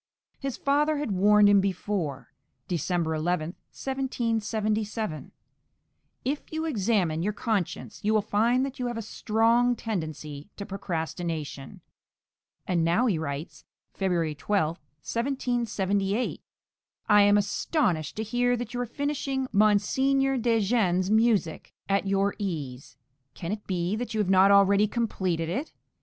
[0.39, 2.33] His father had warned him before
[2.67, 5.31] (December 11, 1777):
[6.25, 10.65] "If you examine your conscience you will find that you have a strong tendency to
[10.65, 11.81] procrastination";
[12.65, 16.41] and now he writes (February 12, 1778):
[17.07, 19.85] "I am astonished to hear that you are finishing Mons.
[19.95, 22.97] de Jean's music at your ease.
[23.35, 25.73] Can it be that you have not already completed it!